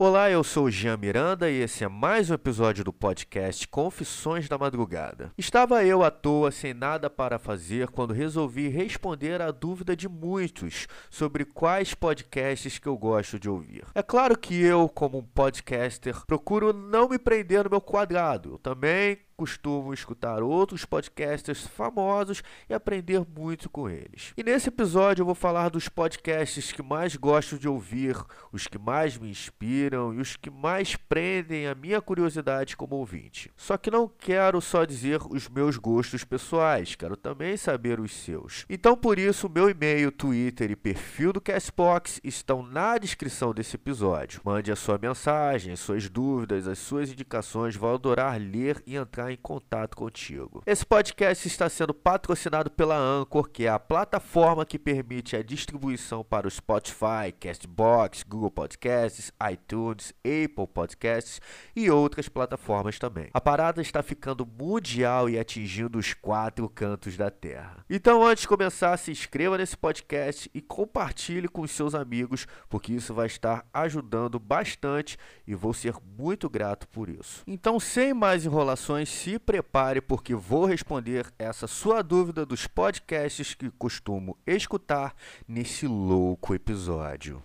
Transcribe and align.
Olá, 0.00 0.30
eu 0.30 0.44
sou 0.44 0.66
o 0.66 0.70
Jean 0.70 0.96
Miranda 0.96 1.50
e 1.50 1.56
esse 1.60 1.82
é 1.82 1.88
mais 1.88 2.30
um 2.30 2.34
episódio 2.34 2.84
do 2.84 2.92
podcast 2.92 3.66
Confissões 3.66 4.48
da 4.48 4.56
Madrugada. 4.56 5.32
Estava 5.36 5.84
eu 5.84 6.04
à 6.04 6.10
toa, 6.10 6.52
sem 6.52 6.72
nada 6.72 7.10
para 7.10 7.36
fazer, 7.36 7.88
quando 7.88 8.14
resolvi 8.14 8.68
responder 8.68 9.42
à 9.42 9.50
dúvida 9.50 9.96
de 9.96 10.08
muitos 10.08 10.86
sobre 11.10 11.44
quais 11.44 11.94
podcasts 11.94 12.78
que 12.78 12.86
eu 12.86 12.96
gosto 12.96 13.40
de 13.40 13.50
ouvir. 13.50 13.84
É 13.92 14.00
claro 14.00 14.38
que 14.38 14.54
eu, 14.54 14.88
como 14.88 15.18
um 15.18 15.24
podcaster, 15.24 16.14
procuro 16.26 16.72
não 16.72 17.08
me 17.08 17.18
prender 17.18 17.64
no 17.64 17.70
meu 17.70 17.80
quadrado. 17.80 18.52
Eu 18.52 18.58
também 18.58 19.18
costumo 19.38 19.94
escutar 19.94 20.42
outros 20.42 20.84
podcasters 20.84 21.64
famosos 21.64 22.42
e 22.68 22.74
aprender 22.74 23.24
muito 23.24 23.70
com 23.70 23.88
eles. 23.88 24.32
E 24.36 24.42
nesse 24.42 24.68
episódio 24.68 25.22
eu 25.22 25.26
vou 25.26 25.34
falar 25.34 25.68
dos 25.68 25.88
podcasts 25.88 26.72
que 26.72 26.82
mais 26.82 27.14
gosto 27.14 27.56
de 27.56 27.68
ouvir, 27.68 28.16
os 28.50 28.66
que 28.66 28.76
mais 28.76 29.16
me 29.16 29.30
inspiram 29.30 30.12
e 30.12 30.18
os 30.18 30.34
que 30.34 30.50
mais 30.50 30.96
prendem 30.96 31.68
a 31.68 31.74
minha 31.74 32.02
curiosidade 32.02 32.76
como 32.76 32.96
ouvinte. 32.96 33.48
Só 33.56 33.78
que 33.78 33.92
não 33.92 34.08
quero 34.08 34.60
só 34.60 34.84
dizer 34.84 35.20
os 35.30 35.48
meus 35.48 35.76
gostos 35.76 36.24
pessoais, 36.24 36.96
quero 36.96 37.16
também 37.16 37.56
saber 37.56 38.00
os 38.00 38.12
seus. 38.12 38.66
Então 38.68 38.96
por 38.96 39.20
isso 39.20 39.48
meu 39.48 39.70
e-mail, 39.70 40.10
Twitter 40.10 40.72
e 40.72 40.76
perfil 40.76 41.32
do 41.32 41.40
Castbox 41.40 42.20
estão 42.24 42.60
na 42.60 42.98
descrição 42.98 43.54
desse 43.54 43.76
episódio. 43.76 44.40
Mande 44.42 44.72
a 44.72 44.76
sua 44.76 44.98
mensagem, 44.98 45.72
as 45.72 45.78
suas 45.78 46.10
dúvidas, 46.10 46.66
as 46.66 46.80
suas 46.80 47.12
indicações, 47.12 47.76
vou 47.76 47.94
adorar 47.94 48.36
ler 48.40 48.82
e 48.84 48.96
entrar 48.96 49.27
em 49.30 49.36
contato 49.36 49.96
contigo. 49.96 50.62
Esse 50.66 50.84
podcast 50.84 51.46
está 51.46 51.68
sendo 51.68 51.92
patrocinado 51.92 52.70
pela 52.70 52.96
Anchor, 52.96 53.48
que 53.48 53.66
é 53.66 53.68
a 53.68 53.78
plataforma 53.78 54.64
que 54.64 54.78
permite 54.78 55.36
a 55.36 55.42
distribuição 55.42 56.24
para 56.24 56.46
o 56.46 56.50
Spotify, 56.50 57.32
Castbox, 57.38 58.22
Google 58.22 58.50
Podcasts, 58.50 59.32
iTunes, 59.50 60.12
Apple 60.24 60.66
Podcasts 60.66 61.40
e 61.74 61.90
outras 61.90 62.28
plataformas 62.28 62.98
também. 62.98 63.28
A 63.32 63.40
parada 63.40 63.80
está 63.80 64.02
ficando 64.02 64.46
mundial 64.46 65.28
e 65.28 65.38
atingindo 65.38 65.98
os 65.98 66.14
quatro 66.14 66.68
cantos 66.68 67.16
da 67.16 67.30
Terra. 67.30 67.84
Então, 67.88 68.26
antes 68.26 68.42
de 68.42 68.48
começar, 68.48 68.96
se 68.96 69.10
inscreva 69.10 69.58
nesse 69.58 69.76
podcast 69.76 70.50
e 70.54 70.60
compartilhe 70.60 71.48
com 71.48 71.66
seus 71.66 71.94
amigos, 71.94 72.46
porque 72.68 72.92
isso 72.92 73.14
vai 73.14 73.26
estar 73.26 73.66
ajudando 73.72 74.38
bastante 74.38 75.16
e 75.46 75.54
vou 75.54 75.72
ser 75.72 75.94
muito 76.16 76.48
grato 76.48 76.88
por 76.88 77.08
isso. 77.08 77.42
Então, 77.46 77.80
sem 77.80 78.12
mais 78.12 78.44
enrolações, 78.44 79.08
se 79.18 79.36
prepare 79.36 80.00
porque 80.00 80.32
vou 80.32 80.64
responder 80.64 81.26
essa 81.36 81.66
sua 81.66 82.02
dúvida 82.02 82.46
dos 82.46 82.68
podcasts 82.68 83.52
que 83.52 83.68
costumo 83.68 84.38
escutar 84.46 85.12
nesse 85.46 85.88
louco 85.88 86.54
episódio. 86.54 87.42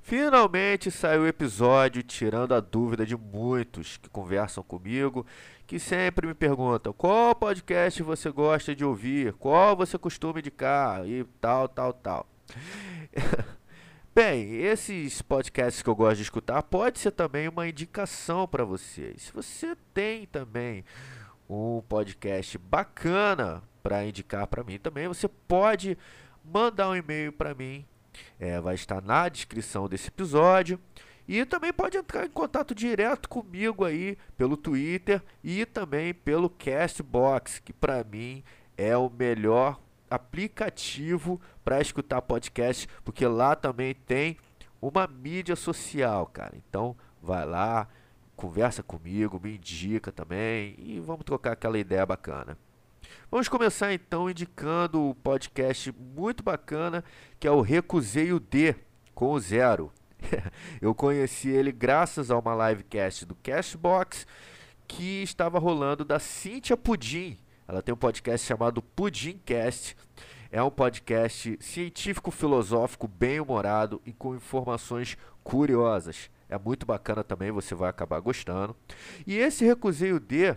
Finalmente 0.00 0.92
saiu 0.92 1.22
o 1.22 1.26
episódio 1.26 2.00
tirando 2.04 2.54
a 2.54 2.60
dúvida 2.60 3.04
de 3.04 3.16
muitos 3.16 3.96
que 3.96 4.08
conversam 4.08 4.62
comigo, 4.62 5.26
que 5.66 5.80
sempre 5.80 6.28
me 6.28 6.34
perguntam 6.34 6.92
qual 6.92 7.34
podcast 7.34 8.00
você 8.04 8.30
gosta 8.30 8.76
de 8.76 8.84
ouvir, 8.84 9.32
qual 9.32 9.76
você 9.76 9.98
costuma 9.98 10.38
indicar 10.38 11.04
e 11.04 11.24
tal, 11.40 11.68
tal, 11.68 11.92
tal. 11.92 12.26
Bem, 14.18 14.62
esses 14.64 15.22
podcasts 15.22 15.80
que 15.80 15.88
eu 15.88 15.94
gosto 15.94 16.16
de 16.16 16.22
escutar 16.24 16.60
pode 16.64 16.98
ser 16.98 17.12
também 17.12 17.46
uma 17.46 17.68
indicação 17.68 18.48
para 18.48 18.64
vocês. 18.64 19.22
Se 19.22 19.32
você 19.32 19.76
tem 19.94 20.26
também 20.26 20.84
um 21.48 21.80
podcast 21.88 22.58
bacana 22.58 23.62
para 23.80 24.04
indicar 24.04 24.48
para 24.48 24.64
mim 24.64 24.76
também, 24.76 25.06
você 25.06 25.28
pode 25.28 25.96
mandar 26.44 26.88
um 26.88 26.96
e-mail 26.96 27.32
para 27.32 27.54
mim 27.54 27.86
é, 28.40 28.60
vai 28.60 28.74
estar 28.74 29.00
na 29.00 29.28
descrição 29.28 29.88
desse 29.88 30.08
episódio. 30.08 30.80
E 31.28 31.44
também 31.44 31.72
pode 31.72 31.96
entrar 31.96 32.26
em 32.26 32.30
contato 32.30 32.74
direto 32.74 33.28
comigo 33.28 33.84
aí 33.84 34.18
pelo 34.36 34.56
Twitter 34.56 35.22
e 35.44 35.64
também 35.64 36.12
pelo 36.12 36.50
Castbox, 36.50 37.60
que 37.60 37.72
para 37.72 38.02
mim 38.02 38.42
é 38.76 38.96
o 38.96 39.08
melhor 39.08 39.78
aplicativo 40.10 41.40
para 41.64 41.80
escutar 41.80 42.22
podcast, 42.22 42.88
porque 43.04 43.26
lá 43.26 43.54
também 43.54 43.94
tem 43.94 44.36
uma 44.80 45.06
mídia 45.06 45.56
social, 45.56 46.26
cara. 46.26 46.56
Então 46.56 46.96
vai 47.22 47.44
lá, 47.44 47.88
conversa 48.36 48.82
comigo, 48.82 49.40
me 49.42 49.56
indica 49.56 50.12
também 50.12 50.74
e 50.78 51.00
vamos 51.00 51.24
trocar 51.24 51.52
aquela 51.52 51.78
ideia 51.78 52.06
bacana. 52.06 52.56
Vamos 53.30 53.48
começar 53.48 53.92
então 53.92 54.30
indicando 54.30 55.10
o 55.10 55.14
podcast 55.14 55.92
muito 55.92 56.42
bacana 56.42 57.04
que 57.38 57.46
é 57.46 57.50
o 57.50 57.60
Recuseio 57.60 58.40
D 58.40 58.74
com 59.14 59.32
o 59.32 59.40
Zero. 59.40 59.92
Eu 60.80 60.94
conheci 60.94 61.48
ele 61.48 61.72
graças 61.72 62.30
a 62.30 62.38
uma 62.38 62.70
livecast 62.70 63.26
do 63.26 63.34
Cashbox 63.36 64.26
que 64.86 65.22
estava 65.22 65.58
rolando 65.58 66.04
da 66.04 66.18
Cíntia 66.18 66.76
Pudim. 66.76 67.36
Ela 67.68 67.82
tem 67.82 67.92
um 67.92 67.98
podcast 67.98 68.46
chamado 68.46 68.80
Pudimcast. 68.80 69.94
É 70.50 70.62
um 70.62 70.70
podcast 70.70 71.58
científico-filosófico, 71.60 73.06
bem 73.06 73.38
humorado 73.40 74.00
e 74.06 74.12
com 74.14 74.34
informações 74.34 75.18
curiosas. 75.44 76.30
É 76.48 76.58
muito 76.58 76.86
bacana 76.86 77.22
também, 77.22 77.50
você 77.50 77.74
vai 77.74 77.90
acabar 77.90 78.20
gostando. 78.20 78.74
E 79.26 79.36
esse 79.36 79.66
Recuseio 79.66 80.18
D 80.18 80.56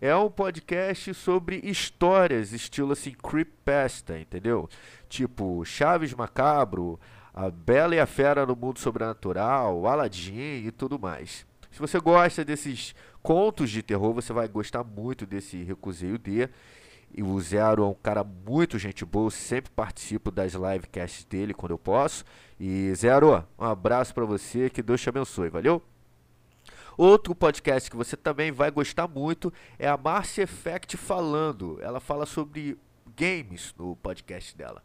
é 0.00 0.14
um 0.14 0.30
podcast 0.30 1.12
sobre 1.14 1.60
histórias, 1.64 2.52
estilo 2.52 2.92
assim, 2.92 3.10
creepypasta, 3.10 4.16
entendeu? 4.16 4.68
Tipo, 5.08 5.64
Chaves 5.64 6.14
Macabro, 6.14 7.00
A 7.34 7.50
Bela 7.50 7.96
e 7.96 7.98
a 7.98 8.06
Fera 8.06 8.46
no 8.46 8.54
Mundo 8.54 8.78
Sobrenatural, 8.78 9.84
Aladdin 9.84 10.64
e 10.64 10.70
tudo 10.70 10.96
mais. 10.96 11.44
Se 11.76 11.80
você 11.80 12.00
gosta 12.00 12.42
desses 12.42 12.94
contos 13.22 13.68
de 13.68 13.82
terror, 13.82 14.14
você 14.14 14.32
vai 14.32 14.48
gostar 14.48 14.82
muito 14.82 15.26
desse 15.26 15.62
Recuseio 15.62 16.16
D. 16.16 16.48
E 17.14 17.22
o 17.22 17.38
Zero 17.38 17.82
é 17.82 17.86
um 17.86 17.92
cara 17.92 18.24
muito 18.24 18.78
gente 18.78 19.04
boa, 19.04 19.30
sempre 19.30 19.70
participo 19.72 20.30
das 20.30 20.54
livecasts 20.54 21.26
dele 21.26 21.52
quando 21.52 21.72
eu 21.72 21.78
posso. 21.78 22.24
E 22.58 22.94
Zero, 22.94 23.44
um 23.58 23.64
abraço 23.66 24.14
para 24.14 24.24
você, 24.24 24.70
que 24.70 24.82
Deus 24.82 25.02
te 25.02 25.10
abençoe, 25.10 25.50
valeu? 25.50 25.82
Outro 26.96 27.34
podcast 27.34 27.90
que 27.90 27.96
você 27.96 28.16
também 28.16 28.50
vai 28.50 28.70
gostar 28.70 29.06
muito 29.06 29.52
é 29.78 29.86
a 29.86 29.98
Marcia 29.98 30.44
Effect 30.44 30.96
falando. 30.96 31.78
Ela 31.82 32.00
fala 32.00 32.24
sobre 32.24 32.78
games 33.14 33.74
no 33.78 33.94
podcast 33.96 34.56
dela. 34.56 34.82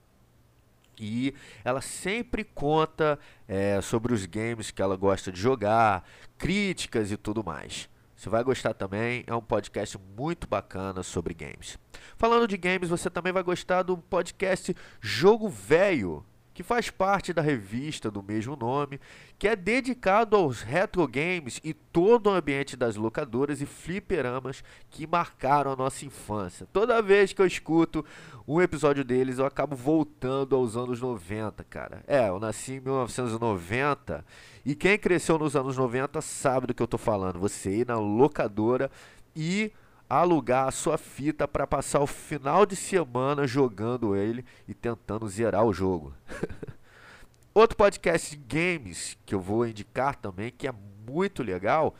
E 1.02 1.34
ela 1.66 1.82
sempre 1.82 2.44
conta 2.44 3.18
é, 3.48 3.82
sobre 3.82 4.14
os 4.14 4.28
games 4.28 4.70
que 4.70 4.84
ela 4.84 4.96
gosta 4.96 5.32
de 5.32 5.42
jogar, 5.42 6.08
críticas 6.38 7.12
e 7.12 7.18
tudo 7.18 7.44
mais. 7.44 7.90
Você 8.16 8.30
vai 8.30 8.44
gostar 8.44 8.76
também, 8.76 9.24
é 9.26 9.34
um 9.34 9.42
podcast 9.42 9.98
muito 10.16 10.48
bacana 10.48 11.02
sobre 11.02 11.34
games. 11.34 11.80
Falando 12.16 12.48
de 12.48 12.56
games, 12.56 12.88
você 12.88 13.10
também 13.10 13.34
vai 13.34 13.42
gostar 13.42 13.82
do 13.82 13.98
podcast 13.98 14.76
Jogo 15.02 15.50
Velho, 15.50 16.24
que 16.54 16.64
faz 16.64 16.90
parte 16.90 17.34
da 17.34 17.42
revista 17.42 18.12
do 18.12 18.22
mesmo 18.22 18.56
nome, 18.56 19.00
que 19.40 19.48
é 19.48 19.56
dedicado 19.56 20.36
aos 20.36 20.62
retro 20.62 21.08
games 21.08 21.60
e 21.64 21.74
todo 21.74 22.28
o 22.28 22.34
ambiente 22.34 22.76
das 22.76 22.96
locadoras 22.96 23.62
e 23.62 23.66
fliperamas 23.66 24.64
que 24.90 25.08
marcaram 25.08 25.72
a 25.72 25.76
nossa 25.76 26.06
infância. 26.06 26.68
Toda 26.72 27.02
vez 27.02 27.34
que 27.34 27.42
eu 27.42 27.46
escuto 27.46 28.06
um 28.48 28.62
episódio 28.62 29.04
deles, 29.04 29.40
eu 29.40 29.46
acabo 29.46 29.76
voltando 29.76 30.56
aos 30.56 30.76
anos 30.76 31.00
90, 31.00 31.64
cara. 31.64 32.04
É, 32.06 32.30
eu 32.30 32.40
nasci 32.40 32.74
em 32.74 32.80
1990 32.82 34.26
e 34.66 34.76
quem 34.76 34.98
cresceu 34.98 35.40
nos 35.40 35.56
anos 35.56 35.78
90 35.78 36.22
sabe 36.22 36.68
do 36.68 36.74
que 36.74 36.84
eu 36.84 36.88
tô 36.88 36.98
falando. 36.98 37.40
Você 37.40 37.78
ir 37.78 37.88
na 37.88 37.98
locadora 37.98 38.92
e 39.36 39.72
alugar 40.20 40.68
a 40.68 40.72
sua 40.72 40.98
fita 40.98 41.48
para 41.48 41.66
passar 41.66 42.02
o 42.02 42.08
final 42.08 42.66
de 42.66 42.76
semana 42.76 43.48
jogando 43.48 44.16
ele 44.16 44.44
e 44.68 44.74
tentando 44.74 45.28
zerar 45.30 45.64
o 45.64 45.74
jogo. 45.74 46.14
Outro 47.54 47.78
podcast 47.78 48.36
de 48.36 48.38
games 48.38 49.18
que 49.26 49.34
eu 49.34 49.40
vou 49.40 49.66
indicar 49.66 50.16
também, 50.16 50.52
que 50.52 50.68
é 50.68 50.74
muito 51.08 51.42
legal, 51.42 51.96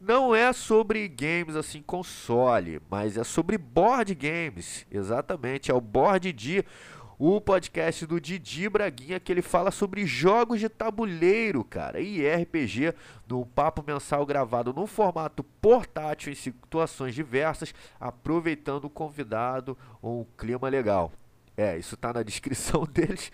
não 0.00 0.34
é 0.34 0.52
sobre 0.52 1.06
games 1.06 1.54
assim 1.54 1.80
console, 1.80 2.80
mas 2.90 3.16
é 3.16 3.22
sobre 3.22 3.56
board 3.56 4.12
games. 4.14 4.84
Exatamente, 4.90 5.70
é 5.70 5.74
o 5.74 5.80
Board 5.80 6.32
de 6.32 6.64
o 7.24 7.40
podcast 7.40 8.04
do 8.04 8.20
Didi 8.20 8.68
Braguinha, 8.68 9.20
que 9.20 9.30
ele 9.30 9.42
fala 9.42 9.70
sobre 9.70 10.04
jogos 10.04 10.58
de 10.58 10.68
tabuleiro, 10.68 11.62
cara, 11.62 12.00
e 12.00 12.28
RPG, 12.28 12.92
num 13.28 13.44
papo 13.44 13.84
mensal 13.86 14.26
gravado 14.26 14.72
num 14.72 14.88
formato 14.88 15.44
portátil 15.44 16.32
em 16.32 16.34
situações 16.34 17.14
diversas, 17.14 17.72
aproveitando 18.00 18.86
o 18.86 18.90
convidado 18.90 19.78
ou 20.02 20.22
um 20.22 20.26
clima 20.36 20.68
legal. 20.68 21.12
É, 21.56 21.78
isso 21.78 21.96
tá 21.96 22.12
na 22.12 22.24
descrição 22.24 22.84
deles. 22.92 23.30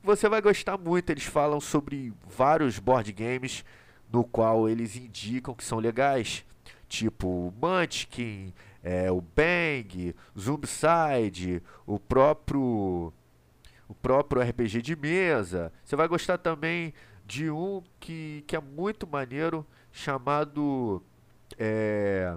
Você 0.00 0.28
vai 0.28 0.40
gostar 0.40 0.78
muito. 0.78 1.10
Eles 1.10 1.24
falam 1.24 1.60
sobre 1.60 2.12
vários 2.24 2.78
board 2.78 3.10
games 3.10 3.64
no 4.12 4.22
qual 4.22 4.68
eles 4.68 4.94
indicam 4.94 5.54
que 5.54 5.64
são 5.64 5.80
legais, 5.80 6.44
tipo 6.88 7.52
Munchkin, 7.60 8.54
é, 8.80 9.10
o 9.10 9.20
Bang, 9.20 10.14
Zombicide, 10.38 11.60
o 11.84 11.98
próprio 11.98 13.12
o 13.88 13.94
próprio 13.94 14.42
RPG 14.42 14.82
de 14.82 14.96
mesa. 14.96 15.72
Você 15.84 15.96
vai 15.96 16.08
gostar 16.08 16.38
também 16.38 16.92
de 17.26 17.50
um 17.50 17.82
que, 18.00 18.44
que 18.46 18.56
é 18.56 18.60
muito 18.60 19.06
maneiro 19.06 19.66
chamado 19.92 21.02
é, 21.58 22.36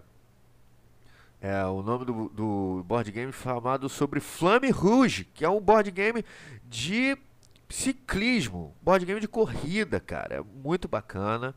é 1.42 1.66
o 1.66 1.82
nome 1.82 2.06
do, 2.06 2.30
do 2.30 2.84
board 2.86 3.12
game 3.12 3.32
chamado 3.32 3.90
sobre 3.90 4.20
Flame 4.20 4.70
Rouge, 4.70 5.26
que 5.26 5.44
é 5.44 5.50
um 5.50 5.60
board 5.60 5.90
game 5.92 6.24
de 6.66 7.18
ciclismo, 7.70 8.74
board 8.82 9.06
game 9.06 9.20
de 9.20 9.28
corrida, 9.28 10.00
cara, 10.00 10.36
é 10.36 10.42
muito 10.42 10.88
bacana 10.88 11.54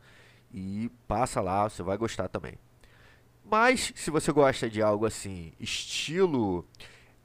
e 0.53 0.91
passa 1.07 1.41
lá, 1.41 1.69
você 1.69 1.83
vai 1.83 1.97
gostar 1.97 2.29
também. 2.29 2.55
Mas 3.45 3.93
se 3.95 4.11
você 4.11 4.33
gosta 4.33 4.69
de 4.69 4.83
algo 4.83 5.07
assim, 5.07 5.53
estilo 5.59 6.65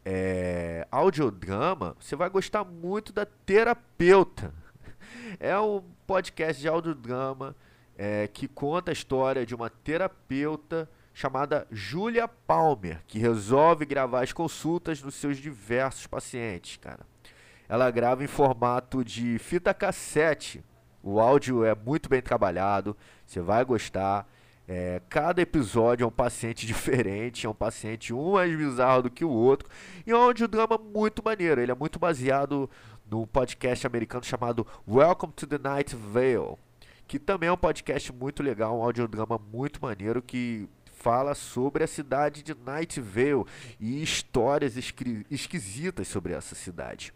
é, 0.05 0.87
audiodrama, 0.91 1.97
você 1.99 2.15
vai 2.15 2.29
gostar 2.29 2.63
muito 2.63 3.11
da 3.11 3.25
Terapeuta. 3.25 4.53
É 5.39 5.59
um 5.59 5.83
podcast 6.05 6.61
de 6.61 6.67
audiodrama 6.67 7.55
é, 7.97 8.27
que 8.27 8.47
conta 8.47 8.91
a 8.91 8.93
história 8.93 9.45
de 9.45 9.55
uma 9.55 9.69
terapeuta 9.69 10.89
chamada 11.13 11.65
Julia 11.71 12.27
Palmer, 12.27 13.01
que 13.07 13.17
resolve 13.17 13.85
gravar 13.85 14.23
as 14.23 14.33
consultas 14.33 15.01
dos 15.01 15.15
seus 15.15 15.37
diversos 15.37 16.05
pacientes, 16.05 16.77
cara. 16.77 17.05
Ela 17.67 17.89
grava 17.89 18.23
em 18.23 18.27
formato 18.27 19.03
de 19.03 19.39
fita 19.39 19.73
cassete. 19.73 20.63
O 21.01 21.19
áudio 21.19 21.63
é 21.63 21.73
muito 21.73 22.09
bem 22.09 22.21
trabalhado, 22.21 22.95
você 23.25 23.39
vai 23.39 23.63
gostar. 23.63 24.27
É, 24.67 24.99
cada 25.09 25.41
episódio 25.41 26.03
é 26.03 26.07
um 26.07 26.11
paciente 26.11 26.65
diferente, 26.67 27.45
é 27.45 27.49
um 27.49 27.53
paciente 27.53 28.13
um 28.13 28.33
mais 28.33 28.55
bizarro 28.55 29.03
do 29.03 29.11
que 29.11 29.23
o 29.23 29.29
outro. 29.29 29.69
E 30.05 30.11
é 30.11 30.15
um 30.15 30.21
audiodrama 30.21 30.77
muito 30.77 31.23
maneiro. 31.23 31.61
Ele 31.61 31.71
é 31.71 31.75
muito 31.75 31.99
baseado 31.99 32.69
no 33.09 33.27
podcast 33.27 33.85
americano 33.85 34.23
chamado 34.23 34.65
Welcome 34.87 35.33
to 35.33 35.45
the 35.45 35.57
Night 35.57 35.95
Vale, 35.95 36.57
que 37.07 37.19
também 37.19 37.49
é 37.49 37.51
um 37.51 37.57
podcast 37.57 38.11
muito 38.11 38.41
legal, 38.41 38.79
um 38.79 38.83
audiodrama 38.83 39.39
muito 39.51 39.79
maneiro 39.81 40.21
que 40.21 40.67
fala 40.95 41.35
sobre 41.35 41.83
a 41.83 41.87
cidade 41.87 42.41
de 42.41 42.55
Night 42.55 42.99
Vale 42.99 43.45
e 43.79 44.01
histórias 44.01 44.75
esquisitas 45.29 46.07
sobre 46.07 46.33
essa 46.33 46.55
cidade. 46.55 47.13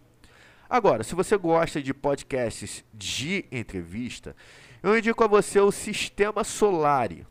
Agora, 0.69 1.03
se 1.03 1.15
você 1.15 1.35
gosta 1.35 1.81
de 1.81 1.91
podcasts 1.91 2.85
de 2.93 3.45
entrevista, 3.51 4.35
eu 4.83 4.95
indico 4.95 5.23
a 5.23 5.27
você 5.27 5.59
o 5.59 5.71
Sistema 5.71 6.43
Solari. 6.43 7.25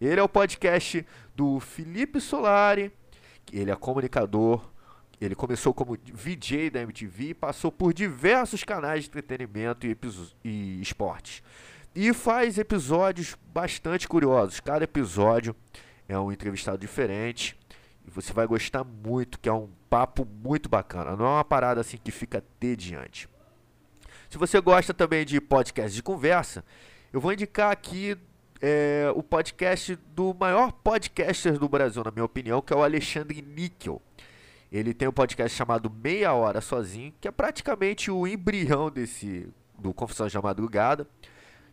Ele 0.00 0.20
é 0.20 0.22
o 0.22 0.28
podcast 0.28 1.06
do 1.34 1.58
Felipe 1.58 2.20
Solari, 2.20 2.92
ele 3.52 3.70
é 3.70 3.76
comunicador, 3.76 4.70
ele 5.20 5.34
começou 5.34 5.72
como 5.72 5.96
VJ 6.12 6.70
da 6.70 6.82
MTV, 6.82 7.34
passou 7.34 7.72
por 7.72 7.94
diversos 7.94 8.62
canais 8.62 9.04
de 9.04 9.08
entretenimento 9.08 9.86
e, 9.86 9.96
e 10.44 10.80
esportes. 10.82 11.42
E 11.94 12.12
faz 12.12 12.58
episódios 12.58 13.36
bastante 13.54 14.06
curiosos. 14.06 14.60
Cada 14.60 14.84
episódio 14.84 15.56
é 16.06 16.18
um 16.18 16.30
entrevistado 16.30 16.76
diferente. 16.76 17.58
E 18.06 18.10
você 18.10 18.34
vai 18.34 18.46
gostar 18.46 18.84
muito, 18.84 19.40
que 19.40 19.48
é 19.48 19.52
um 19.52 19.70
papo 19.88 20.26
muito 20.26 20.68
bacana. 20.68 21.16
Não 21.16 21.24
é 21.24 21.30
uma 21.30 21.44
parada 21.44 21.80
assim 21.80 21.96
que 21.96 22.10
fica 22.10 22.44
tediante. 22.60 23.26
Se 24.28 24.36
você 24.36 24.60
gosta 24.60 24.92
também 24.92 25.24
de 25.24 25.40
podcast 25.40 25.94
de 25.94 26.02
conversa, 26.02 26.62
eu 27.12 27.20
vou 27.20 27.32
indicar 27.32 27.72
aqui 27.72 28.16
é, 28.60 29.12
o 29.14 29.22
podcast 29.22 29.96
do 30.14 30.34
maior 30.38 30.72
podcaster 30.72 31.58
do 31.58 31.68
Brasil, 31.68 32.02
na 32.04 32.10
minha 32.10 32.24
opinião, 32.24 32.62
que 32.62 32.72
é 32.72 32.76
o 32.76 32.82
Alexandre 32.82 33.42
Níquel. 33.42 34.00
Ele 34.70 34.92
tem 34.92 35.08
um 35.08 35.12
podcast 35.12 35.56
chamado 35.56 35.90
Meia 35.90 36.32
Hora 36.32 36.60
Sozinho, 36.60 37.12
que 37.20 37.28
é 37.28 37.30
praticamente 37.30 38.10
o 38.10 38.26
embrião 38.26 38.90
desse 38.90 39.48
do 39.78 39.92
Confissões 39.92 40.32
da 40.32 40.40
Madrugada. 40.40 41.06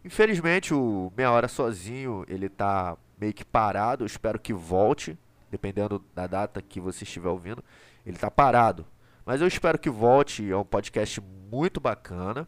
Infelizmente, 0.06 0.74
o 0.74 1.12
Meia 1.16 1.32
Hora 1.32 1.48
Sozinho, 1.48 2.26
ele 2.28 2.50
tá 2.50 2.98
meio 3.20 3.34
que 3.34 3.46
parado. 3.46 4.04
Eu 4.04 4.08
espero 4.08 4.40
que 4.40 4.54
volte, 4.54 5.18
dependendo 5.50 6.04
da 6.14 6.28
data 6.28 6.62
que 6.62 6.80
você 6.80 7.04
estiver 7.04 7.30
ouvindo. 7.30 7.64
Ele 8.06 8.18
tá 8.18 8.30
parado. 8.30 8.86
Mas 9.26 9.42
eu 9.42 9.48
espero 9.48 9.80
que 9.80 9.90
volte. 9.90 10.50
É 10.52 10.56
um 10.56 10.66
podcast 10.66 11.22
muito 11.50 11.80
bacana. 11.80 12.48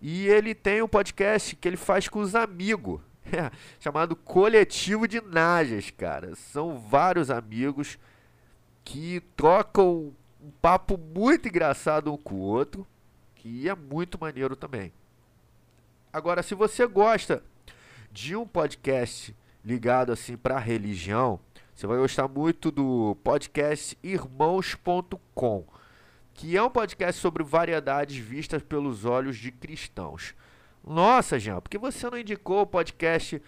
E 0.00 0.28
ele 0.28 0.54
tem 0.54 0.82
um 0.82 0.88
podcast 0.88 1.56
que 1.56 1.66
ele 1.66 1.76
faz 1.76 2.08
com 2.08 2.20
os 2.20 2.34
amigos. 2.34 3.00
É, 3.32 3.50
chamado 3.80 4.14
Coletivo 4.14 5.08
de 5.08 5.20
Najas, 5.20 5.90
cara. 5.90 6.34
São 6.34 6.78
vários 6.78 7.30
amigos 7.30 7.98
que 8.84 9.20
trocam 9.34 10.12
um 10.40 10.50
papo 10.60 10.98
muito 10.98 11.48
engraçado 11.48 12.12
um 12.12 12.18
com 12.18 12.34
o 12.34 12.40
outro, 12.40 12.86
que 13.34 13.68
é 13.68 13.74
muito 13.74 14.20
maneiro 14.20 14.54
também. 14.54 14.92
Agora, 16.12 16.42
se 16.42 16.54
você 16.54 16.86
gosta 16.86 17.42
de 18.12 18.36
um 18.36 18.46
podcast 18.46 19.34
ligado 19.64 20.12
assim 20.12 20.36
para 20.36 20.58
religião, 20.58 21.40
você 21.74 21.86
vai 21.86 21.98
gostar 21.98 22.28
muito 22.28 22.70
do 22.70 23.16
podcast 23.24 23.98
irmãos.com, 24.02 25.64
que 26.32 26.56
é 26.56 26.62
um 26.62 26.70
podcast 26.70 27.20
sobre 27.20 27.42
variedades 27.42 28.16
vistas 28.16 28.62
pelos 28.62 29.04
olhos 29.04 29.36
de 29.36 29.50
cristãos. 29.50 30.34
Nossa, 30.86 31.38
Jean, 31.38 31.60
por 31.60 31.70
que 31.70 31.78
você 31.78 32.10
não 32.10 32.18
indicou 32.18 32.60
o 32.60 32.66
podcast 32.66 33.40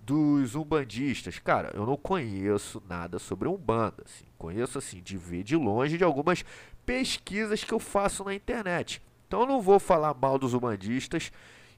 dos 0.00 0.54
umbandistas? 0.54 1.36
Cara, 1.40 1.72
eu 1.74 1.84
não 1.84 1.96
conheço 1.96 2.80
nada 2.88 3.18
sobre 3.18 3.48
umbanda. 3.48 4.04
Assim. 4.04 4.24
Conheço, 4.38 4.78
assim, 4.78 5.02
de 5.02 5.16
ver 5.16 5.42
de 5.42 5.56
longe 5.56 5.98
de 5.98 6.04
algumas 6.04 6.44
pesquisas 6.84 7.64
que 7.64 7.74
eu 7.74 7.80
faço 7.80 8.22
na 8.22 8.34
internet. 8.34 9.02
Então 9.26 9.40
eu 9.40 9.46
não 9.46 9.60
vou 9.60 9.80
falar 9.80 10.14
mal 10.14 10.38
dos 10.38 10.54
umbandistas 10.54 11.32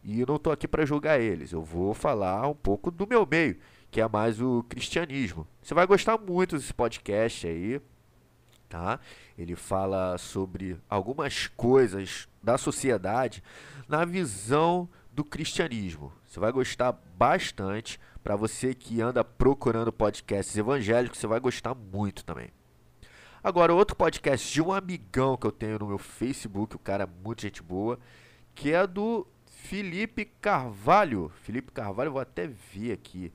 e 0.04 0.26
não 0.26 0.36
estou 0.36 0.52
aqui 0.52 0.68
para 0.68 0.84
julgar 0.84 1.18
eles. 1.18 1.52
Eu 1.52 1.62
vou 1.62 1.94
falar 1.94 2.46
um 2.46 2.54
pouco 2.54 2.90
do 2.90 3.06
meu 3.06 3.26
meio, 3.26 3.58
que 3.90 4.02
é 4.02 4.08
mais 4.08 4.42
o 4.42 4.62
cristianismo. 4.68 5.46
Você 5.62 5.72
vai 5.72 5.86
gostar 5.86 6.18
muito 6.18 6.54
desse 6.58 6.74
podcast 6.74 7.46
aí, 7.46 7.80
tá? 8.68 9.00
Ele 9.38 9.56
fala 9.56 10.18
sobre 10.18 10.78
algumas 10.88 11.46
coisas 11.46 12.28
da 12.48 12.56
sociedade 12.56 13.42
na 13.86 14.06
visão 14.06 14.88
do 15.12 15.22
cristianismo. 15.22 16.10
Você 16.26 16.40
vai 16.40 16.50
gostar 16.50 16.92
bastante. 17.14 18.00
Para 18.24 18.36
você 18.36 18.74
que 18.74 19.02
anda 19.02 19.22
procurando 19.22 19.92
podcasts 19.92 20.56
evangélicos, 20.56 21.18
você 21.18 21.26
vai 21.26 21.40
gostar 21.40 21.74
muito 21.74 22.24
também. 22.24 22.48
Agora, 23.44 23.74
outro 23.74 23.94
podcast 23.94 24.50
de 24.50 24.62
um 24.62 24.72
amigão 24.72 25.36
que 25.36 25.46
eu 25.46 25.52
tenho 25.52 25.78
no 25.78 25.88
meu 25.88 25.98
Facebook, 25.98 26.74
o 26.74 26.78
cara 26.78 27.04
é 27.04 27.22
muito 27.22 27.42
gente 27.42 27.62
boa, 27.62 27.98
que 28.54 28.72
é 28.72 28.86
do 28.86 29.26
Felipe 29.46 30.24
Carvalho. 30.40 31.30
Felipe 31.42 31.70
Carvalho, 31.70 32.12
vou 32.12 32.20
até 32.22 32.46
ver 32.46 32.92
aqui. 32.92 33.30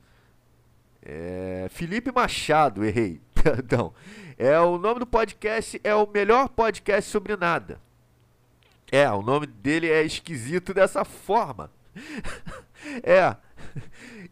É, 1.03 1.67
Felipe 1.69 2.11
Machado, 2.11 2.83
errei, 2.83 3.21
perdão. 3.43 3.93
É 4.39 4.59
o 4.59 4.79
nome 4.79 5.01
do 5.01 5.05
podcast 5.05 5.79
é 5.83 5.93
o 5.93 6.09
melhor 6.11 6.49
podcast 6.49 7.11
sobre 7.11 7.37
nada. 7.37 7.79
É, 8.91 9.09
o 9.11 9.21
nome 9.21 9.47
dele 9.47 9.89
é 9.89 10.03
esquisito 10.03 10.73
dessa 10.73 11.03
forma. 11.03 11.71
é. 13.03 13.35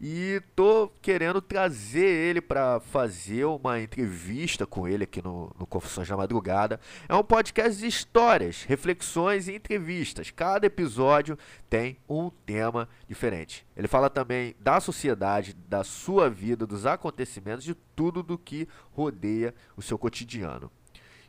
E 0.00 0.42
tô 0.56 0.90
querendo 1.00 1.40
trazer 1.40 2.04
ele 2.04 2.40
para 2.40 2.80
fazer 2.80 3.44
uma 3.44 3.80
entrevista 3.80 4.66
com 4.66 4.86
ele 4.88 5.04
aqui 5.04 5.22
no, 5.22 5.54
no 5.58 5.66
Confissões 5.66 6.08
da 6.08 6.16
Madrugada. 6.16 6.80
É 7.08 7.14
um 7.14 7.22
podcast 7.22 7.80
de 7.80 7.86
histórias, 7.86 8.64
reflexões 8.64 9.46
e 9.46 9.54
entrevistas. 9.54 10.30
Cada 10.30 10.66
episódio 10.66 11.38
tem 11.70 11.98
um 12.08 12.30
tema 12.30 12.88
diferente. 13.08 13.64
Ele 13.76 13.86
fala 13.86 14.10
também 14.10 14.56
da 14.58 14.80
sociedade, 14.80 15.54
da 15.54 15.84
sua 15.84 16.28
vida, 16.28 16.66
dos 16.66 16.84
acontecimentos, 16.84 17.64
de 17.64 17.74
tudo 17.94 18.22
do 18.22 18.36
que 18.36 18.68
rodeia 18.90 19.54
o 19.76 19.82
seu 19.82 19.96
cotidiano. 19.96 20.70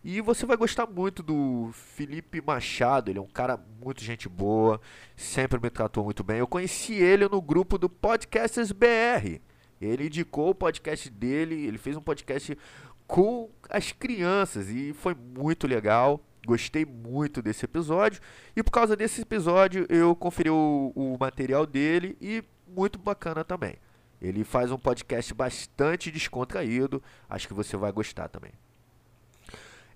E 0.03 0.19
você 0.19 0.45
vai 0.45 0.57
gostar 0.57 0.85
muito 0.85 1.23
do 1.23 1.69
Felipe 1.71 2.41
Machado, 2.41 3.09
ele 3.09 3.19
é 3.19 3.21
um 3.21 3.27
cara 3.27 3.57
muito 3.81 4.03
gente 4.03 4.27
boa, 4.27 4.81
sempre 5.15 5.57
me 5.57 5.69
tratou 5.69 6.03
muito 6.03 6.25
bem. 6.25 6.39
Eu 6.39 6.47
conheci 6.47 6.93
ele 6.95 7.25
no 7.29 7.41
grupo 7.41 7.77
do 7.77 7.87
Podcasters 7.87 8.73
BR. 8.73 9.39
Ele 9.79 10.07
indicou 10.07 10.49
o 10.49 10.55
podcast 10.55 11.09
dele, 11.09 11.55
ele 11.65 11.77
fez 11.77 11.95
um 11.95 12.01
podcast 12.01 12.57
com 13.07 13.49
as 13.69 13.93
crianças 13.93 14.69
e 14.69 14.91
foi 14.91 15.15
muito 15.15 15.67
legal. 15.67 16.19
Gostei 16.45 16.83
muito 16.83 17.41
desse 17.41 17.63
episódio 17.63 18.21
e 18.57 18.61
por 18.61 18.71
causa 18.71 18.97
desse 18.97 19.21
episódio 19.21 19.85
eu 19.87 20.13
conferi 20.13 20.49
o, 20.49 20.91
o 20.93 21.17
material 21.17 21.65
dele 21.65 22.17
e 22.19 22.43
muito 22.67 22.99
bacana 22.99 23.45
também. 23.45 23.77
Ele 24.21 24.43
faz 24.43 24.69
um 24.69 24.77
podcast 24.77 25.33
bastante 25.33 26.11
descontraído, 26.11 27.01
acho 27.29 27.47
que 27.47 27.53
você 27.53 27.77
vai 27.77 27.93
gostar 27.93 28.27
também. 28.27 28.51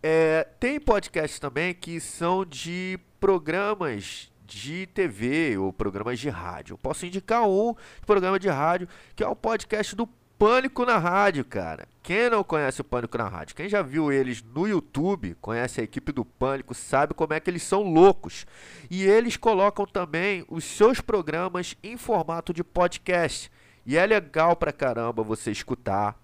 É, 0.02 0.48
tem 0.60 0.80
podcasts 0.80 1.40
também 1.40 1.74
que 1.74 2.00
são 2.00 2.46
de 2.46 3.00
programas 3.20 4.32
de 4.46 4.88
TV 4.88 5.58
ou 5.58 5.74
programas 5.74 6.20
de 6.20 6.30
rádio. 6.30 6.78
Posso 6.78 7.06
indicar 7.06 7.48
um 7.48 7.76
programa 8.06 8.40
de 8.40 8.48
rádio 8.48 8.88
que 9.16 9.24
é 9.24 9.28
o 9.28 9.36
podcast 9.36 9.96
do 9.96 10.08
Pânico 10.40 10.86
na 10.86 11.00
Rádio, 11.00 11.44
cara. 11.44 11.88
Quem 12.04 12.30
não 12.30 12.44
conhece 12.44 12.80
o 12.80 12.84
Pânico 12.84 13.18
na 13.18 13.28
Rádio? 13.28 13.56
Quem 13.56 13.68
já 13.68 13.82
viu 13.82 14.12
eles 14.12 14.44
no 14.44 14.68
YouTube, 14.68 15.36
conhece 15.42 15.82
a 15.82 15.84
equipe 15.84 16.12
do 16.12 16.24
Pânico, 16.24 16.76
sabe 16.76 17.16
como 17.16 17.34
é 17.34 17.40
que 17.40 17.50
eles 17.50 17.64
são 17.64 17.82
loucos. 17.82 18.46
E 18.90 19.04
eles 19.04 19.36
colocam 19.36 19.86
também 19.86 20.46
os 20.48 20.64
seus 20.64 21.02
programas 21.02 21.76
em 21.82 21.98
formato 21.98 22.54
de 22.54 22.64
podcast. 22.64 23.52
E 23.84 23.98
é 23.98 24.06
legal 24.06 24.56
pra 24.56 24.72
caramba 24.72 25.24
você 25.24 25.50
escutar. 25.50 26.16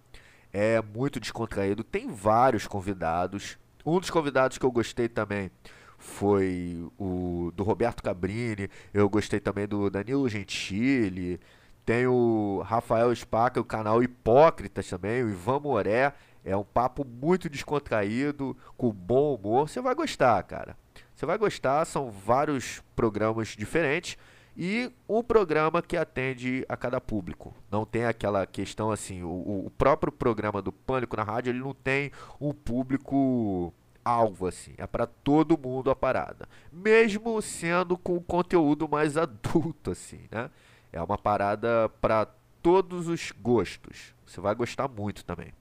É 0.52 0.80
muito 0.80 1.20
descontraído. 1.20 1.84
Tem 1.84 2.08
vários 2.08 2.68
convidados. 2.68 3.58
Um 3.86 4.00
dos 4.00 4.10
convidados 4.10 4.58
que 4.58 4.66
eu 4.66 4.72
gostei 4.72 5.10
também 5.10 5.52
foi 5.98 6.86
o 6.98 7.52
do 7.56 7.64
Roberto 7.64 8.02
Cabrini. 8.02 8.70
Eu 8.94 9.10
gostei 9.10 9.40
também 9.40 9.68
do 9.68 9.90
Danilo 9.90 10.28
Gentili. 10.30 11.40
Tem 11.86 12.08
o 12.08 12.62
Rafael 12.66 13.14
Spaca, 13.14 13.60
o 13.60 13.66
canal 13.66 14.02
Hipócritas 14.02 14.88
também, 14.90 15.24
o 15.24 15.30
Ivan 15.30 15.60
Moré. 15.60 16.14
É 16.46 16.56
um 16.56 16.64
papo 16.64 17.06
muito 17.06 17.50
descontraído, 17.50 18.56
com 18.78 18.92
bom 18.92 19.36
humor. 19.36 19.70
Você 19.70 19.82
vai 19.82 19.96
gostar, 19.96 20.42
cara. 20.44 20.78
Você 21.16 21.26
vai 21.26 21.38
gostar, 21.38 21.86
são 21.86 22.10
vários 22.10 22.82
programas 22.96 23.50
diferentes 23.50 24.18
e 24.56 24.92
um 25.10 25.24
programa 25.24 25.82
que 25.82 25.98
atende 25.98 26.66
a 26.70 26.78
cada 26.78 27.02
público. 27.02 27.54
Não 27.72 27.86
tem 27.86 28.06
aquela 28.06 28.46
questão 28.46 28.92
assim, 28.92 29.24
o, 29.24 29.66
o 29.66 29.72
próprio 29.78 30.12
programa 30.12 30.62
do 30.62 30.72
Pânico 30.72 31.18
na 31.18 31.24
rádio, 31.24 31.52
ele 31.52 31.60
não 31.60 31.74
tem 31.74 32.12
um 32.40 32.54
público 32.54 33.74
alvo 34.06 34.48
assim, 34.48 34.74
é 34.78 34.86
para 34.86 35.08
todo 35.08 35.58
mundo 35.58 35.90
a 35.90 35.96
parada, 35.96 36.48
mesmo 36.72 37.42
sendo 37.42 37.98
com 37.98 38.20
conteúdo 38.20 38.88
mais 38.88 39.16
adulto 39.18 39.92
assim, 39.92 40.22
né? 40.30 40.50
É 40.92 41.02
uma 41.02 41.18
parada 41.18 41.90
para 42.02 42.28
todos 42.62 43.08
os 43.08 43.32
gostos. 43.32 44.14
Você 44.26 44.40
vai 44.40 44.54
gostar 44.54 44.88
muito 44.88 45.26
também. 45.26 45.52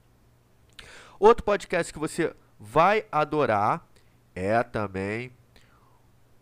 Outro 1.19 1.43
podcast 1.43 1.91
que 1.91 1.97
você 1.97 2.35
vai 2.59 3.05
adorar 3.11 3.87
é 4.35 4.61
também 4.61 5.31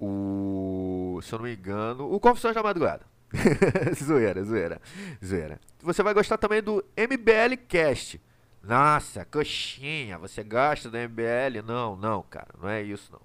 o, 0.02 1.20
se 1.22 1.32
eu 1.32 1.38
não 1.38 1.46
me 1.46 1.54
engano, 1.54 2.12
o 2.12 2.20
Confissões 2.20 2.56
da 2.56 2.64
Madrugada. 2.64 3.06
zoeira, 4.04 4.44
zoeira, 4.44 4.82
zoeira. 5.24 5.60
Você 5.82 6.02
vai 6.02 6.14
gostar 6.14 6.38
também 6.38 6.62
do 6.62 6.84
MBL 6.98 7.56
Cast. 7.68 8.20
Nossa, 8.64 9.24
coxinha, 9.26 10.18
você 10.18 10.44
gosta 10.44 10.90
do 10.90 10.98
MBL? 10.98 11.62
Não, 11.66 11.96
não, 11.96 12.22
cara, 12.24 12.50
não 12.60 12.68
é 12.68 12.82
isso 12.82 13.12
não. 13.12 13.22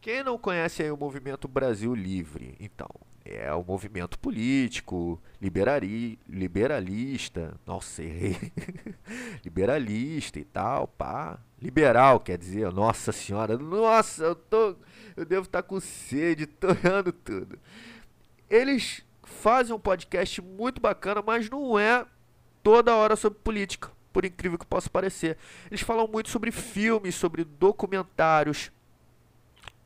Quem 0.00 0.22
não 0.22 0.38
conhece 0.38 0.82
aí 0.82 0.90
o 0.90 0.96
movimento 0.96 1.48
Brasil 1.48 1.92
Livre? 1.94 2.56
Então, 2.60 2.88
é 3.28 3.52
o 3.52 3.64
movimento 3.64 4.18
político, 4.18 5.20
liberari, 5.40 6.18
liberalista, 6.28 7.54
nossa, 7.66 8.02
errei, 8.02 8.52
liberalista 9.44 10.38
e 10.38 10.44
tal, 10.44 10.88
pá, 10.88 11.38
liberal, 11.60 12.20
quer 12.20 12.38
dizer, 12.38 12.72
nossa 12.72 13.12
senhora, 13.12 13.56
nossa, 13.58 14.24
eu 14.24 14.34
tô, 14.34 14.76
eu 15.16 15.24
devo 15.24 15.46
estar 15.46 15.62
tá 15.62 15.68
com 15.68 15.80
sede, 15.80 16.46
tô 16.46 16.68
errando 16.68 17.12
tudo. 17.12 17.58
Eles 18.48 19.02
fazem 19.22 19.74
um 19.74 19.78
podcast 19.78 20.40
muito 20.40 20.80
bacana, 20.80 21.22
mas 21.26 21.50
não 21.50 21.78
é 21.78 22.06
toda 22.62 22.94
hora 22.94 23.16
sobre 23.16 23.38
política, 23.40 23.90
por 24.12 24.24
incrível 24.24 24.58
que 24.58 24.66
possa 24.66 24.88
parecer. 24.88 25.36
Eles 25.70 25.80
falam 25.80 26.06
muito 26.06 26.30
sobre 26.30 26.50
filmes, 26.50 27.14
sobre 27.14 27.44
documentários. 27.44 28.70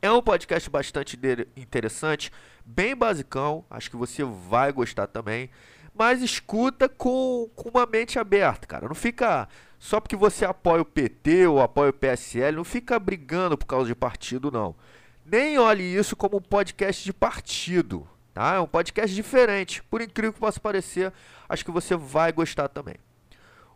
É 0.01 0.11
um 0.11 0.21
podcast 0.21 0.67
bastante 0.67 1.19
interessante, 1.55 2.31
bem 2.65 2.95
basicão, 2.95 3.63
acho 3.69 3.87
que 3.87 3.95
você 3.95 4.23
vai 4.23 4.71
gostar 4.71 5.05
também. 5.05 5.51
Mas 5.93 6.23
escuta 6.23 6.89
com, 6.89 7.47
com 7.55 7.69
uma 7.69 7.85
mente 7.85 8.17
aberta, 8.17 8.65
cara. 8.65 8.87
Não 8.87 8.95
fica 8.95 9.47
só 9.77 9.99
porque 9.99 10.15
você 10.15 10.43
apoia 10.43 10.81
o 10.81 10.85
PT 10.85 11.45
ou 11.45 11.61
apoia 11.61 11.91
o 11.91 11.93
PSL, 11.93 12.57
não 12.57 12.63
fica 12.63 12.97
brigando 12.97 13.55
por 13.55 13.67
causa 13.67 13.87
de 13.87 13.93
partido, 13.93 14.49
não. 14.49 14.75
Nem 15.23 15.59
olhe 15.59 15.83
isso 15.83 16.15
como 16.15 16.37
um 16.37 16.41
podcast 16.41 17.03
de 17.03 17.13
partido, 17.13 18.07
tá? 18.33 18.55
É 18.55 18.59
um 18.59 18.67
podcast 18.67 19.15
diferente. 19.15 19.83
Por 19.83 20.01
incrível 20.01 20.33
que 20.33 20.39
possa 20.39 20.59
parecer, 20.59 21.13
acho 21.47 21.63
que 21.63 21.69
você 21.69 21.95
vai 21.95 22.31
gostar 22.31 22.69
também. 22.69 22.95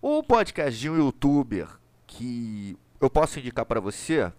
Um 0.01 0.24
podcast 0.24 0.79
de 0.79 0.89
um 0.89 0.98
youtuber 0.98 1.67
que 2.08 2.75
eu 3.00 3.12
posso 3.12 3.38
indicar 3.39 3.65
para 3.65 3.79
você 3.79 4.32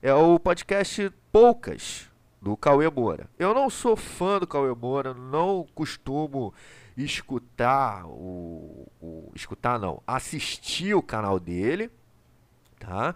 é 0.00 0.14
o 0.14 0.38
podcast 0.38 1.12
Poucas, 1.30 2.08
do 2.40 2.56
Cauê 2.56 2.88
Moura. 2.90 3.28
Eu 3.38 3.52
não 3.52 3.68
sou 3.68 3.96
fã 3.96 4.38
do 4.38 4.46
Cauê 4.46 4.74
Moura, 4.74 5.12
não 5.14 5.66
costumo 5.74 6.54
escutar 6.96 8.06
o, 8.06 8.86
o 9.00 9.32
escutar 9.34 9.78
não, 9.78 10.02
assistir 10.06 10.94
o 10.94 11.02
canal 11.02 11.38
dele, 11.38 11.90
tá? 12.78 13.14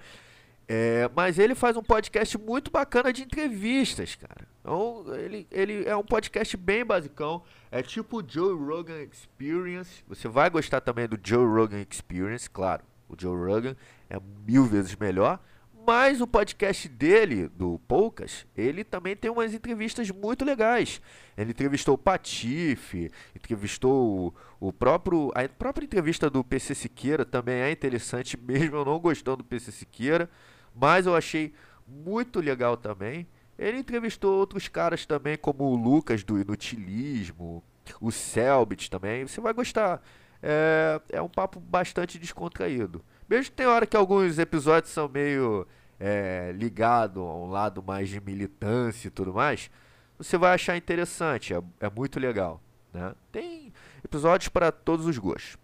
É, 0.69 1.11
mas 1.15 1.39
ele 1.39 1.55
faz 1.55 1.77
um 1.77 1.83
podcast 1.83 2.39
muito 2.39 2.71
bacana 2.71 3.13
de 3.13 3.23
entrevistas, 3.23 4.15
cara. 4.15 4.47
Então, 4.61 5.05
ele, 5.17 5.47
ele 5.51 5.85
é 5.85 5.95
um 5.97 6.05
podcast 6.05 6.57
bem 6.57 6.85
basicão. 6.85 7.43
É 7.71 7.83
tipo 7.83 8.21
o 8.21 8.25
Joe 8.27 8.55
Rogan 8.55 9.03
Experience. 9.03 10.05
Você 10.09 10.29
vai 10.29 10.49
gostar 10.49 10.81
também 10.81 11.09
do 11.09 11.19
Joe 11.23 11.45
Rogan 11.45 11.85
Experience, 11.91 12.49
claro. 12.49 12.85
O 13.09 13.15
Joe 13.19 13.37
Rogan 13.37 13.77
é 14.09 14.19
mil 14.47 14.65
vezes 14.65 14.95
melhor. 14.97 15.41
Mas 15.85 16.21
o 16.21 16.29
podcast 16.29 16.89
dele, 16.89 17.49
do 17.49 17.81
Poucas, 17.89 18.47
ele 18.57 18.85
também 18.85 19.17
tem 19.17 19.31
umas 19.31 19.53
entrevistas 19.53 20.11
muito 20.11 20.45
legais. 20.45 21.01
Ele 21.37 21.51
entrevistou 21.51 21.95
o 21.95 21.99
Patife, 21.99 23.11
entrevistou 23.35 24.33
o, 24.61 24.73
próprio. 24.73 25.33
A 25.35 25.49
própria 25.49 25.85
entrevista 25.85 26.31
do 26.31 26.45
PC 26.45 26.77
Siqueira 26.77 27.25
também 27.25 27.57
é 27.57 27.71
interessante, 27.73 28.39
mesmo 28.41 28.77
eu 28.77 28.85
não 28.85 29.01
gostando 29.01 29.39
do 29.39 29.45
PC 29.45 29.73
Siqueira. 29.73 30.31
Mas 30.73 31.07
eu 31.07 31.17
achei 31.17 31.53
muito 31.87 32.39
legal 32.39 32.77
também. 32.77 33.27
Ele 33.59 33.79
entrevistou 33.79 34.39
outros 34.39 34.69
caras 34.69 35.05
também, 35.05 35.37
como 35.37 35.65
o 35.65 35.77
Lucas 35.77 36.23
do 36.23 36.39
Inutilismo, 36.39 37.63
o 38.01 38.13
Selbit 38.13 38.89
também. 38.89 39.27
Você 39.27 39.41
vai 39.41 39.53
gostar. 39.53 40.01
É, 40.41 41.01
é 41.11 41.23
um 41.23 41.29
papo 41.29 41.59
bastante 41.59 42.19
descontraído. 42.21 43.05
Mesmo 43.33 43.45
que 43.45 43.53
tem 43.53 43.67
hora 43.67 43.87
que 43.87 43.97
alguns 43.97 44.39
episódios 44.39 44.93
são 44.93 45.09
meio 45.09 45.67
é, 45.99 46.53
ligado 46.55 47.23
a 47.23 47.35
um 47.35 47.49
lado 47.49 47.83
mais 47.83 48.11
de 48.11 48.21
militância 48.21 49.09
e 49.09 49.11
tudo 49.11 49.33
mais, 49.33 49.71
você 50.19 50.37
vai 50.37 50.53
achar 50.53 50.77
interessante, 50.77 51.55
é, 51.55 51.63
é 51.81 51.89
muito 51.89 52.21
legal. 52.21 52.61
Né? 52.93 53.15
Tem 53.33 53.73
episódios 54.05 54.51
para 54.51 54.71
todos 54.71 55.07
os 55.07 55.17
gostos. 55.17 55.57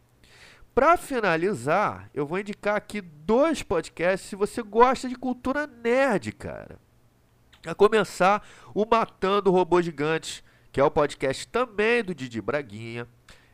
Para 0.75 0.97
finalizar, 0.97 2.09
eu 2.15 2.27
vou 2.27 2.39
indicar 2.39 2.75
aqui 2.75 3.03
dois 3.03 3.63
podcasts 3.63 4.31
se 4.31 4.35
você 4.35 4.63
gosta 4.63 5.07
de 5.07 5.15
cultura 5.15 5.67
nerd, 5.67 6.33
cara. 6.33 6.79
A 7.67 7.75
começar, 7.75 8.43
o 8.73 8.87
Matando 8.87 9.51
Robôs 9.51 9.85
Gigantes, 9.85 10.43
que 10.73 10.81
é 10.81 10.85
o 10.85 10.91
podcast 10.91 11.47
também 11.49 12.03
do 12.03 12.15
Didi 12.15 12.41
Braguinha. 12.41 13.07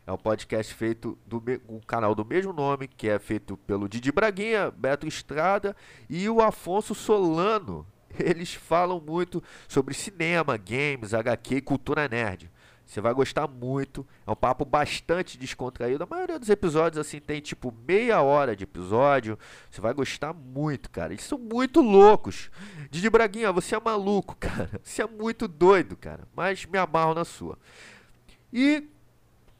É 0.07 0.11
um 0.11 0.17
podcast 0.17 0.71
feito 0.73 1.17
do 1.25 1.43
um 1.67 1.79
canal 1.79 2.13
do 2.13 2.23
mesmo 2.23 2.53
nome, 2.53 2.87
que 2.87 3.09
é 3.09 3.17
feito 3.17 3.57
pelo 3.57 3.89
Didi 3.89 4.11
Braguinha, 4.11 4.69
Beto 4.69 5.07
Estrada 5.07 5.75
e 6.07 6.29
o 6.29 6.41
Afonso 6.41 6.93
Solano. 6.93 7.87
Eles 8.19 8.53
falam 8.53 9.01
muito 9.01 9.43
sobre 9.67 9.95
cinema, 9.95 10.57
games, 10.57 11.13
HQ 11.13 11.55
e 11.55 11.61
cultura 11.61 12.07
nerd. 12.07 12.51
Você 12.85 13.01
vai 13.01 13.13
gostar 13.15 13.47
muito. 13.47 14.05
É 14.27 14.31
um 14.31 14.35
papo 14.35 14.63
bastante 14.63 15.39
descontraído. 15.39 16.03
A 16.03 16.07
maioria 16.07 16.37
dos 16.37 16.49
episódios 16.49 16.99
assim 16.99 17.19
tem 17.19 17.41
tipo 17.41 17.73
meia 17.87 18.21
hora 18.21 18.55
de 18.55 18.63
episódio. 18.63 19.39
Você 19.71 19.81
vai 19.81 19.91
gostar 19.91 20.33
muito, 20.33 20.91
cara. 20.91 21.11
Eles 21.11 21.25
são 21.25 21.39
muito 21.39 21.81
loucos. 21.81 22.51
Didi 22.91 23.09
Braguinha, 23.09 23.51
você 23.51 23.75
é 23.75 23.79
maluco, 23.79 24.35
cara. 24.39 24.69
Você 24.83 25.01
é 25.01 25.07
muito 25.07 25.47
doido, 25.47 25.97
cara. 25.97 26.27
Mas 26.35 26.63
me 26.65 26.77
amarro 26.77 27.15
na 27.15 27.25
sua. 27.25 27.57
E 28.53 28.87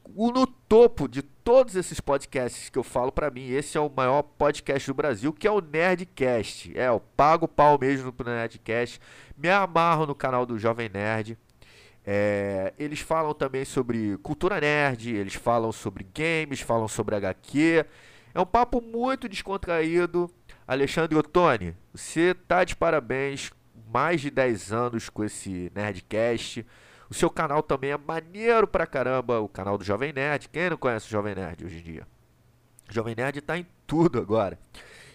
no 0.08 0.46
topo 0.46 1.08
de 1.08 1.22
todos 1.22 1.74
esses 1.76 2.00
podcasts 2.00 2.68
que 2.68 2.78
eu 2.78 2.82
falo, 2.82 3.12
para 3.12 3.30
mim, 3.30 3.48
esse 3.50 3.76
é 3.76 3.80
o 3.80 3.90
maior 3.94 4.22
podcast 4.22 4.88
do 4.88 4.94
Brasil, 4.94 5.32
que 5.32 5.46
é 5.46 5.50
o 5.50 5.60
Nerdcast. 5.60 6.72
É, 6.76 6.88
eu 6.88 7.00
pago 7.16 7.46
pau 7.48 7.78
mesmo 7.78 8.12
pro 8.12 8.28
Nerdcast. 8.28 9.00
Me 9.36 9.48
amarro 9.48 10.06
no 10.06 10.14
canal 10.14 10.46
do 10.46 10.58
Jovem 10.58 10.88
Nerd. 10.88 11.38
É, 12.04 12.72
eles 12.78 13.00
falam 13.00 13.34
também 13.34 13.64
sobre 13.64 14.16
cultura 14.18 14.60
nerd, 14.60 15.12
eles 15.12 15.34
falam 15.34 15.72
sobre 15.72 16.06
games, 16.14 16.60
falam 16.60 16.86
sobre 16.86 17.16
HQ. 17.16 17.84
É 18.32 18.40
um 18.40 18.46
papo 18.46 18.80
muito 18.80 19.28
descontraído. 19.28 20.30
Alexandre 20.68 21.16
Ottoni, 21.16 21.74
você 21.92 22.32
tá 22.32 22.62
de 22.62 22.76
parabéns. 22.76 23.50
Mais 23.92 24.20
de 24.20 24.30
10 24.30 24.72
anos 24.72 25.08
com 25.08 25.24
esse 25.24 25.70
Nerdcast. 25.74 26.66
O 27.08 27.14
seu 27.14 27.30
canal 27.30 27.62
também 27.62 27.90
é 27.90 27.96
maneiro 27.96 28.66
pra 28.66 28.86
caramba, 28.86 29.40
o 29.40 29.48
canal 29.48 29.78
do 29.78 29.84
Jovem 29.84 30.12
Nerd. 30.12 30.48
Quem 30.48 30.70
não 30.70 30.76
conhece 30.76 31.06
o 31.06 31.10
Jovem 31.10 31.34
Nerd 31.34 31.64
hoje 31.64 31.78
em 31.78 31.82
dia? 31.82 32.06
O 32.88 32.92
Jovem 32.92 33.14
Nerd 33.14 33.40
tá 33.40 33.56
em 33.56 33.66
tudo 33.86 34.18
agora. 34.18 34.58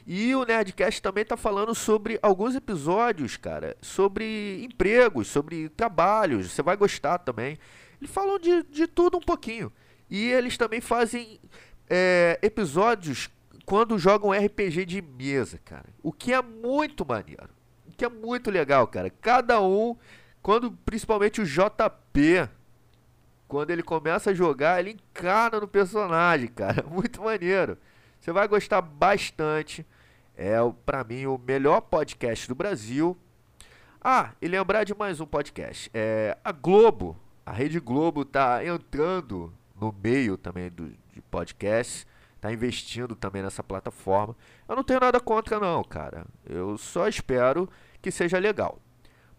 E 0.06 0.36
o 0.36 0.44
Nerdcast 0.44 1.02
também 1.02 1.24
tá 1.24 1.38
falando 1.38 1.76
sobre 1.76 2.18
alguns 2.22 2.56
episódios, 2.56 3.38
cara, 3.38 3.78
sobre 3.82 4.64
empregos, 4.64 5.28
sobre 5.28 5.70
trabalhos. 5.70 6.52
Você 6.52 6.62
vai 6.62 6.76
gostar 6.76 7.20
também. 7.20 7.58
Eles 8.00 8.12
falam 8.12 8.40
de, 8.40 8.64
de 8.64 8.88
tudo 8.88 9.18
um 9.18 9.22
pouquinho. 9.22 9.72
E 10.10 10.32
eles 10.32 10.58
também 10.58 10.82
fazem 10.82 11.40
é, 11.90 12.40
episódios 12.42 13.30
quando 13.66 13.98
jogam 13.98 14.32
RPG 14.32 14.86
de 14.86 15.02
mesa, 15.02 15.60
cara. 15.64 15.90
O 16.02 16.12
que 16.12 16.34
é 16.34 16.42
muito 16.42 17.06
maneiro. 17.06 17.50
O 17.88 17.92
que 17.92 18.04
é 18.04 18.10
muito 18.10 18.50
legal, 18.50 18.88
cara. 18.88 19.10
Cada 19.10 19.62
um, 19.62 19.96
quando 20.42 20.72
principalmente 20.72 21.42
o 21.42 21.46
JP, 21.46 22.50
quando 23.48 23.72
ele 23.72 23.84
começa 23.84 24.32
a 24.32 24.34
jogar, 24.34 24.80
ele 24.80 24.92
encarna 24.92 25.60
no 25.60 25.68
personagem, 25.68 26.48
cara. 26.56 26.84
Muito 26.84 27.22
maneiro. 27.22 27.78
Você 28.20 28.32
vai 28.32 28.48
gostar 28.48 28.82
bastante. 28.82 29.86
É, 30.36 30.56
para 30.86 31.04
mim, 31.04 31.26
o 31.26 31.38
melhor 31.38 31.82
podcast 31.82 32.48
do 32.48 32.56
Brasil. 32.56 33.18
Ah, 34.02 34.32
e 34.42 34.48
lembrar 34.48 34.84
de 34.84 34.96
mais 34.96 35.20
um 35.20 35.26
podcast. 35.26 35.92
É, 35.94 36.38
a 36.44 36.52
Globo, 36.52 37.20
a 37.46 37.52
Rede 37.52 37.80
Globo 37.80 38.26
tá 38.26 38.66
entrando 38.66 39.54
no 39.80 39.94
meio 40.04 40.38
também 40.38 40.70
do, 40.70 40.88
de 41.14 41.22
podcast, 41.30 42.08
tá 42.40 42.52
investindo 42.52 43.16
também 43.16 43.44
nessa 43.44 43.62
plataforma. 43.62 44.36
Eu 44.68 44.76
não 44.76 44.84
tenho 44.84 45.00
nada 45.00 45.20
contra 45.20 45.60
não, 45.60 45.84
cara. 45.84 46.26
Eu 46.46 46.78
só 46.78 47.08
espero 47.08 47.70
que 48.02 48.10
seja 48.10 48.40
legal. 48.40 48.80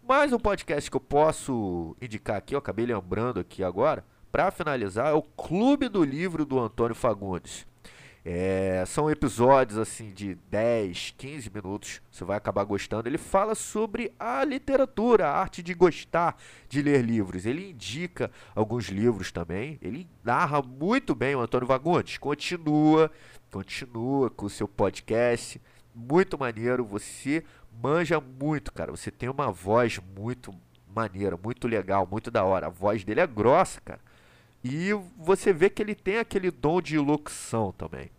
Mais 0.05 0.33
um 0.33 0.37
podcast 0.37 0.91
que 0.91 0.97
eu 0.97 1.01
posso 1.01 1.95
indicar 2.01 2.35
aqui, 2.35 2.53
eu 2.53 2.59
acabei 2.59 2.85
lembrando 2.85 3.39
aqui 3.39 3.63
agora, 3.63 4.03
para 4.33 4.51
finalizar, 4.51 5.07
é 5.07 5.13
o 5.13 5.21
Clube 5.21 5.87
do 5.87 6.03
Livro 6.03 6.45
do 6.45 6.59
Antônio 6.59 6.93
Fagundes. 6.93 7.65
É, 8.25 8.83
são 8.85 9.09
episódios 9.09 9.79
assim 9.79 10.11
de 10.11 10.35
10, 10.49 11.15
15 11.17 11.49
minutos, 11.49 12.01
você 12.11 12.25
vai 12.25 12.35
acabar 12.35 12.65
gostando. 12.65 13.07
Ele 13.07 13.17
fala 13.17 13.55
sobre 13.55 14.13
a 14.19 14.43
literatura, 14.43 15.29
a 15.29 15.37
arte 15.39 15.63
de 15.63 15.73
gostar 15.73 16.35
de 16.67 16.81
ler 16.81 17.01
livros. 17.01 17.45
Ele 17.45 17.69
indica 17.69 18.29
alguns 18.53 18.89
livros 18.89 19.31
também. 19.31 19.79
Ele 19.81 20.05
narra 20.21 20.61
muito 20.61 21.15
bem 21.15 21.33
o 21.33 21.39
Antônio 21.39 21.65
Vagundes. 21.65 22.17
Continua, 22.17 23.09
continua 23.49 24.29
com 24.29 24.47
o 24.47 24.49
seu 24.49 24.67
podcast. 24.67 25.61
Muito 25.95 26.37
maneiro, 26.37 26.83
você 26.83 27.43
manja 27.81 28.19
muito, 28.19 28.71
cara. 28.71 28.91
Você 28.91 29.11
tem 29.11 29.29
uma 29.29 29.51
voz 29.51 29.99
muito 30.15 30.53
maneira, 30.93 31.37
muito 31.37 31.67
legal, 31.67 32.07
muito 32.09 32.29
da 32.29 32.43
hora. 32.43 32.67
A 32.67 32.69
voz 32.69 33.03
dele 33.03 33.19
é 33.19 33.27
grossa, 33.27 33.81
cara. 33.81 33.99
E 34.63 34.93
você 35.17 35.51
vê 35.51 35.69
que 35.69 35.81
ele 35.81 35.95
tem 35.95 36.19
aquele 36.19 36.49
dom 36.49 36.81
de 36.81 36.97
locução 36.97 37.71
também. 37.71 38.09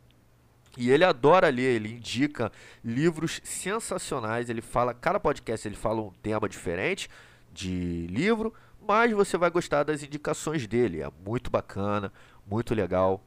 E 0.77 0.91
ele 0.91 1.05
adora 1.05 1.49
ler, 1.49 1.77
ele 1.77 1.95
indica 1.95 2.51
livros 2.85 3.41
sensacionais. 3.45 4.51
Ele 4.51 4.61
fala, 4.61 4.93
cada 4.93 5.21
podcast 5.21 5.67
ele 5.67 5.77
fala 5.77 6.03
um 6.03 6.11
tema 6.11 6.49
diferente 6.49 7.09
de 7.53 8.07
livro, 8.09 8.53
mas 8.87 9.13
você 9.13 9.39
vai 9.39 9.51
gostar 9.51 9.85
das 9.85 10.03
indicações 10.03 10.67
dele. 10.67 11.01
É 11.01 11.11
muito 11.25 11.51
bacana, 11.51 12.13
muito 12.47 12.75
legal. 12.75 13.23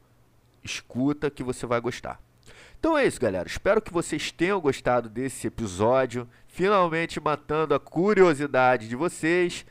Escuta 0.63 1.31
que 1.31 1.43
você 1.43 1.65
vai 1.65 1.79
gostar. 1.79 2.21
Então 2.79 2.97
é 2.97 3.05
isso, 3.05 3.19
galera. 3.19 3.47
Espero 3.47 3.81
que 3.81 3.91
vocês 3.91 4.31
tenham 4.31 4.59
gostado 4.59 5.09
desse 5.09 5.47
episódio. 5.47 6.27
Finalmente 6.47 7.19
matando 7.19 7.73
a 7.73 7.79
curiosidade 7.79 8.87
de 8.87 8.95
vocês. 8.95 9.65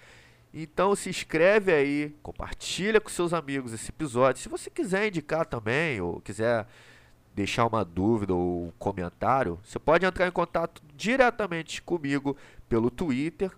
Então 0.52 0.96
se 0.96 1.10
inscreve 1.10 1.72
aí, 1.72 2.16
compartilha 2.22 3.00
com 3.00 3.10
seus 3.10 3.34
amigos 3.34 3.72
esse 3.72 3.90
episódio. 3.90 4.40
Se 4.40 4.48
você 4.48 4.70
quiser 4.70 5.08
indicar 5.08 5.44
também, 5.44 6.00
ou 6.00 6.20
quiser 6.20 6.66
deixar 7.34 7.66
uma 7.66 7.84
dúvida 7.84 8.32
ou 8.32 8.68
um 8.68 8.72
comentário, 8.78 9.60
você 9.62 9.78
pode 9.78 10.06
entrar 10.06 10.26
em 10.26 10.30
contato 10.30 10.82
diretamente 10.94 11.82
comigo 11.82 12.34
pelo 12.66 12.90
Twitter, 12.90 13.50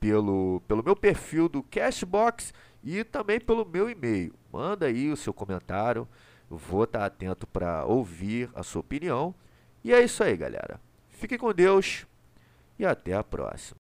pelo, 0.00 0.62
pelo 0.66 0.82
meu 0.82 0.96
perfil 0.96 1.46
do 1.46 1.62
Cashbox 1.62 2.54
e 2.82 3.04
também 3.04 3.38
pelo 3.38 3.66
meu 3.66 3.90
e-mail. 3.90 4.34
Manda 4.50 4.86
aí 4.86 5.10
o 5.10 5.16
seu 5.16 5.34
comentário, 5.34 6.08
vou 6.48 6.84
estar 6.84 7.04
atento 7.04 7.46
para 7.46 7.84
ouvir 7.84 8.50
a 8.54 8.62
sua 8.62 8.80
opinião. 8.80 9.34
E 9.82 9.92
é 9.92 10.02
isso 10.02 10.22
aí, 10.22 10.36
galera. 10.36 10.80
Fique 11.10 11.38
com 11.38 11.52
Deus 11.52 12.06
e 12.78 12.84
até 12.84 13.14
a 13.14 13.22
próxima. 13.22 13.76